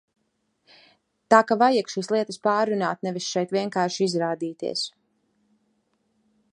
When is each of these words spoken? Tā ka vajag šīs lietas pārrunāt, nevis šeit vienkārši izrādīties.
Tā 1.33 1.41
ka 1.51 1.57
vajag 1.63 1.91
šīs 1.95 2.09
lietas 2.15 2.41
pārrunāt, 2.47 3.03
nevis 3.09 3.29
šeit 3.35 3.55
vienkārši 3.59 4.05
izrādīties. 4.09 4.87